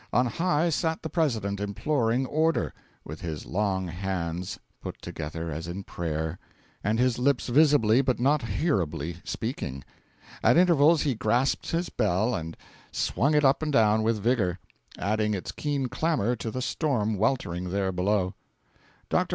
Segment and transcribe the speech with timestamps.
[0.11, 2.73] On high sat the President, imploring order,
[3.05, 6.39] with his long hands put together as in prayer,
[6.83, 9.83] and his lips visibly but not hearably speaking.
[10.43, 12.57] At intervals he grasped his bell and
[12.91, 14.57] swung it up and down with vigour,
[14.97, 18.33] adding its keen clamour to the storm weltering there below.
[19.07, 19.29] Dr.